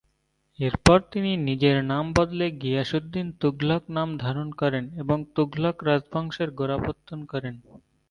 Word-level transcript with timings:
এরপর 0.59 0.97
তিনি 1.11 1.31
নিজের 1.47 1.77
নাম 1.85 2.05
বদলে 2.13 2.45
গিয়াস 2.61 2.89
উদ্দিন 2.99 3.27
তুঘলক 3.41 3.83
নাম 3.95 4.09
ধারণ 4.19 4.47
করেন 4.61 4.85
এবং 5.01 5.17
তুঘলক 5.35 5.75
রাজবংশের 5.87 6.49
গোড়াপত্তন 6.59 7.19
করেন। 7.31 7.55